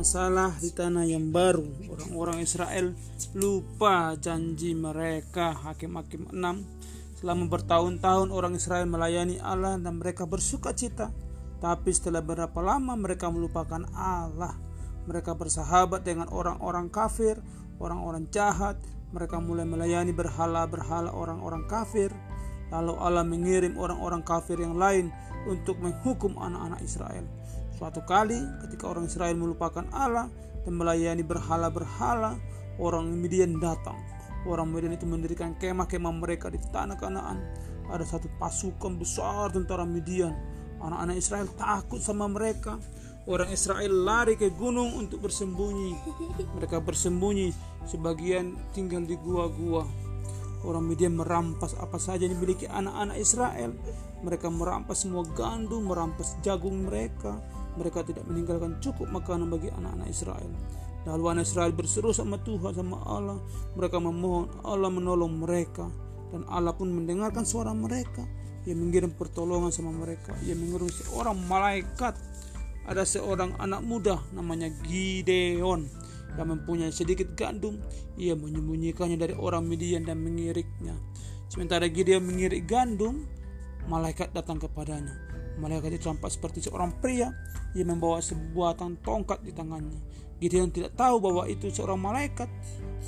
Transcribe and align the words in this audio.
masalah 0.00 0.56
di 0.56 0.72
tanah 0.72 1.04
yang 1.04 1.28
baru 1.28 1.60
orang-orang 1.92 2.40
Israel 2.40 2.96
lupa 3.36 4.16
janji 4.16 4.72
mereka 4.72 5.52
Hakim-hakim 5.52 6.32
6 6.32 7.20
selama 7.20 7.44
bertahun-tahun 7.52 8.32
orang 8.32 8.56
Israel 8.56 8.88
melayani 8.88 9.36
Allah 9.44 9.76
dan 9.76 10.00
mereka 10.00 10.24
bersuka 10.24 10.72
cita. 10.72 11.12
Tapi 11.60 11.92
setelah 11.92 12.24
berapa 12.24 12.56
lama 12.64 12.96
mereka 12.96 13.28
melupakan 13.28 13.84
Allah? 13.92 14.56
Mereka 15.04 15.36
bersahabat 15.36 16.00
dengan 16.00 16.32
orang-orang 16.32 16.88
kafir 16.88 17.36
orang-orang 17.76 18.24
jahat. 18.32 18.80
Mereka 19.12 19.36
mulai 19.36 19.68
melayani 19.68 20.16
berhala-berhala 20.16 21.12
orang-orang 21.12 21.68
kafir 21.68 22.08
lalu 22.70 22.94
Allah 22.98 23.26
mengirim 23.26 23.74
orang-orang 23.76 24.22
kafir 24.22 24.58
yang 24.62 24.78
lain 24.78 25.10
untuk 25.46 25.78
menghukum 25.82 26.38
anak-anak 26.38 26.80
Israel 26.82 27.26
Suatu 27.80 28.04
kali 28.04 28.36
ketika 28.60 28.92
orang 28.92 29.08
Israel 29.08 29.40
melupakan 29.40 29.88
Allah 29.96 30.28
dan 30.68 30.76
melayani 30.76 31.24
berhala-berhala, 31.24 32.36
orang 32.76 33.08
Midian 33.08 33.56
datang. 33.56 33.96
Orang 34.44 34.76
Midian 34.76 34.92
itu 34.92 35.08
mendirikan 35.08 35.56
kemah-kemah 35.56 36.12
mereka 36.12 36.52
di 36.52 36.60
tanah 36.60 37.00
Kanaan. 37.00 37.40
Ada 37.88 38.04
satu 38.04 38.28
pasukan 38.36 39.00
besar 39.00 39.56
tentara 39.56 39.88
Midian. 39.88 40.36
Anak-anak 40.76 41.16
Israel 41.16 41.48
takut 41.56 42.04
sama 42.04 42.28
mereka. 42.28 42.76
Orang 43.24 43.48
Israel 43.48 44.04
lari 44.04 44.36
ke 44.36 44.52
gunung 44.52 45.00
untuk 45.00 45.24
bersembunyi. 45.24 45.96
Mereka 46.60 46.84
bersembunyi, 46.84 47.48
sebagian 47.88 48.60
tinggal 48.76 49.08
di 49.08 49.16
gua-gua. 49.16 49.88
Orang 50.60 50.84
Midian 50.84 51.16
merampas 51.16 51.72
apa 51.80 51.96
saja 51.96 52.28
yang 52.28 52.36
dimiliki 52.36 52.68
anak-anak 52.68 53.16
Israel. 53.16 53.72
Mereka 54.20 54.52
merampas 54.52 55.08
semua 55.08 55.24
gandum, 55.32 55.88
merampas 55.88 56.36
jagung 56.44 56.84
mereka, 56.84 57.40
mereka 57.80 58.04
tidak 58.04 58.28
meninggalkan 58.28 58.76
cukup 58.84 59.08
makanan 59.08 59.48
bagi 59.48 59.72
anak-anak 59.72 60.08
Israel. 60.12 60.52
Lalu 61.08 61.24
anak 61.32 61.48
Israel 61.48 61.72
berseru 61.72 62.12
sama 62.12 62.36
Tuhan 62.44 62.76
sama 62.76 63.00
Allah. 63.08 63.40
Mereka 63.72 63.96
memohon 63.96 64.52
Allah 64.60 64.92
menolong 64.92 65.32
mereka 65.40 65.88
dan 66.28 66.44
Allah 66.44 66.76
pun 66.76 66.92
mendengarkan 66.92 67.48
suara 67.48 67.72
mereka. 67.72 68.20
Ia 68.68 68.76
mengirim 68.76 69.16
pertolongan 69.16 69.72
sama 69.72 69.96
mereka. 69.96 70.36
Ia 70.44 70.52
mengirim 70.52 70.92
seorang 70.92 71.40
malaikat. 71.48 72.12
Ada 72.84 73.08
seorang 73.08 73.56
anak 73.56 73.80
muda 73.80 74.20
namanya 74.36 74.68
Gideon 74.84 75.88
yang 76.38 76.48
mempunyai 76.52 76.92
sedikit 76.94 77.32
gandum. 77.34 77.80
Ia 78.20 78.36
menyembunyikannya 78.36 79.16
dari 79.16 79.34
orang 79.34 79.66
Midian 79.66 80.06
dan 80.06 80.20
mengiriknya. 80.22 80.94
Sementara 81.50 81.90
Gideon 81.90 82.22
mengirik 82.22 82.66
gandum, 82.70 83.26
malaikat 83.90 84.30
datang 84.30 84.62
kepadanya 84.62 85.30
Malaikat 85.60 85.92
itu 85.92 86.08
tampak 86.08 86.32
seperti 86.32 86.64
seorang 86.64 86.96
pria 87.04 87.28
yang 87.76 87.92
membawa 87.92 88.24
sebuah 88.24 88.80
tongkat 89.04 89.44
di 89.44 89.52
tangannya. 89.52 90.00
Gideon 90.40 90.72
tidak 90.72 90.96
tahu 90.96 91.20
bahwa 91.20 91.44
itu 91.44 91.68
seorang 91.68 92.00
malaikat. 92.00 92.48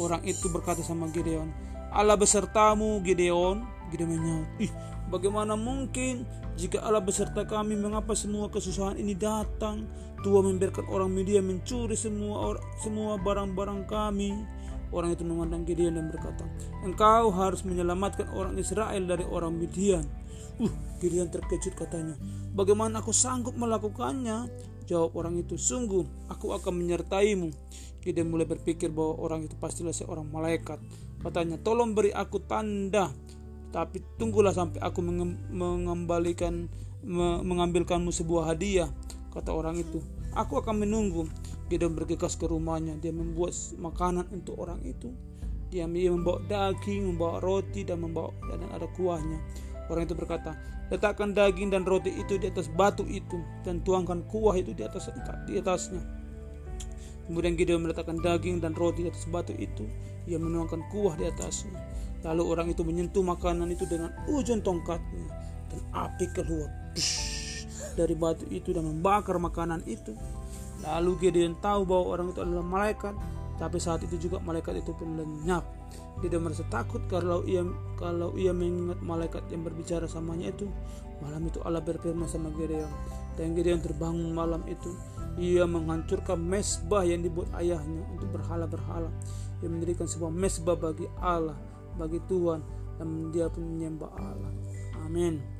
Orang 0.00 0.24
itu 0.24 0.48
berkata 0.48 0.80
sama 0.80 1.12
Gideon, 1.12 1.52
Allah 1.92 2.16
besertamu 2.16 3.00
Gideon. 3.04 3.64
Gideon 3.88 4.10
menyaut, 4.12 4.48
ih 4.60 4.72
bagaimana 5.08 5.56
mungkin 5.56 6.28
jika 6.60 6.84
Allah 6.84 7.00
beserta 7.00 7.48
kami 7.48 7.72
mengapa 7.72 8.12
semua 8.12 8.52
kesusahan 8.52 9.00
ini 9.00 9.16
datang? 9.16 9.88
Tuhan 10.20 10.44
membiarkan 10.50 10.90
orang 10.90 11.14
media 11.14 11.38
mencuri 11.38 11.94
semua 11.94 12.58
semua 12.82 13.16
barang-barang 13.16 13.86
kami. 13.88 14.34
Orang 14.88 15.12
itu 15.12 15.20
memandang 15.20 15.68
Gideon 15.68 16.00
dan 16.00 16.08
berkata, 16.08 16.48
Engkau 16.80 17.28
harus 17.28 17.60
menyelamatkan 17.60 18.32
orang 18.32 18.56
Israel 18.56 19.04
dari 19.04 19.20
orang 19.28 19.52
Midian. 19.52 20.00
Uh, 20.56 20.72
Gideon 20.96 21.28
terkejut 21.28 21.76
katanya. 21.76 22.16
Bagaimana 22.56 23.04
aku 23.04 23.12
sanggup 23.12 23.52
melakukannya? 23.52 24.48
Jawab 24.88 25.12
orang 25.12 25.36
itu, 25.36 25.60
sungguh 25.60 26.32
aku 26.32 26.56
akan 26.56 26.72
menyertaimu. 26.80 27.52
Gideon 28.08 28.32
mulai 28.32 28.48
berpikir 28.48 28.88
bahwa 28.88 29.20
orang 29.20 29.44
itu 29.44 29.52
pastilah 29.60 29.92
seorang 29.92 30.24
malaikat. 30.32 30.80
Katanya, 31.20 31.60
tolong 31.60 31.92
beri 31.92 32.08
aku 32.08 32.40
tanda. 32.40 33.12
Tapi 33.68 34.00
tunggulah 34.16 34.56
sampai 34.56 34.80
aku 34.80 35.04
mengembalikan 35.52 36.72
mengambilkanmu 37.44 38.08
sebuah 38.08 38.56
hadiah. 38.56 38.88
Kata 39.28 39.52
orang 39.52 39.76
itu, 39.76 40.00
aku 40.32 40.56
akan 40.56 40.88
menunggu. 40.88 41.28
Gideon 41.68 41.92
bergegas 41.92 42.40
ke 42.40 42.48
rumahnya. 42.48 42.96
Dia 42.96 43.12
membuat 43.12 43.52
makanan 43.76 44.32
untuk 44.32 44.56
orang 44.56 44.80
itu. 44.88 45.12
Dia 45.68 45.84
membawa 45.84 46.40
daging, 46.48 47.12
membawa 47.12 47.44
roti 47.44 47.84
dan 47.84 48.00
membawa 48.00 48.32
dan 48.48 48.72
ada 48.72 48.88
kuahnya. 48.96 49.36
Orang 49.92 50.08
itu 50.08 50.16
berkata, 50.16 50.56
letakkan 50.88 51.36
daging 51.36 51.76
dan 51.76 51.84
roti 51.84 52.08
itu 52.16 52.40
di 52.40 52.48
atas 52.48 52.72
batu 52.72 53.04
itu 53.04 53.36
dan 53.68 53.84
tuangkan 53.84 54.24
kuah 54.32 54.56
itu 54.56 54.72
di 54.72 54.80
atas 54.80 55.12
di 55.44 55.60
atasnya. 55.60 56.17
Kemudian 57.28 57.60
Gideon 57.60 57.84
meletakkan 57.84 58.16
daging 58.24 58.64
dan 58.64 58.72
roti 58.72 59.04
di 59.04 59.12
atas 59.12 59.28
batu 59.28 59.52
itu. 59.52 59.84
Ia 60.24 60.40
menuangkan 60.40 60.88
kuah 60.88 61.12
di 61.20 61.28
atasnya. 61.28 61.76
Lalu 62.24 62.42
orang 62.48 62.66
itu 62.72 62.82
menyentuh 62.82 63.20
makanan 63.20 63.68
itu 63.68 63.84
dengan 63.84 64.10
ujung 64.32 64.64
tongkatnya 64.64 65.28
dan 65.68 65.80
api 65.92 66.26
keluar 66.32 66.72
dari 67.94 68.14
batu 68.16 68.48
itu 68.48 68.72
dan 68.72 68.88
membakar 68.88 69.36
makanan 69.36 69.84
itu. 69.84 70.16
Lalu 70.82 71.28
Gideon 71.28 71.58
tahu 71.60 71.84
bahwa 71.84 72.04
orang 72.16 72.26
itu 72.32 72.40
adalah 72.40 72.64
malaikat, 72.64 73.14
tapi 73.58 73.82
saat 73.82 74.06
itu 74.06 74.30
juga 74.30 74.38
malaikat 74.38 74.86
itu 74.86 74.94
pun 74.94 75.18
lenyap. 75.18 75.66
Tidak 76.22 76.38
merasa 76.38 76.62
takut 76.70 77.02
kalau 77.10 77.42
ia 77.42 77.66
kalau 77.98 78.34
ia 78.38 78.54
mengingat 78.54 79.02
malaikat 79.02 79.42
yang 79.50 79.66
berbicara 79.66 80.06
samanya 80.06 80.54
itu. 80.54 80.70
Malam 81.18 81.50
itu 81.50 81.58
Allah 81.66 81.82
berfirman 81.82 82.30
sama 82.30 82.54
Gideon. 82.54 82.90
Dan 83.34 83.58
Gideon 83.58 83.82
terbangun 83.82 84.30
malam 84.30 84.62
itu. 84.70 84.94
Ia 85.38 85.66
menghancurkan 85.66 86.38
mesbah 86.38 87.02
yang 87.02 87.22
dibuat 87.26 87.50
ayahnya 87.58 88.06
untuk 88.14 88.30
berhala-berhala. 88.38 89.10
Ia 89.62 89.68
mendirikan 89.70 90.06
sebuah 90.06 90.30
mesbah 90.30 90.78
bagi 90.78 91.10
Allah 91.18 91.58
bagi 91.98 92.22
Tuhan. 92.30 92.62
Dan 92.98 93.34
dia 93.34 93.50
pun 93.50 93.66
menyembah 93.66 94.10
Allah. 94.14 94.52
Amin 95.02 95.57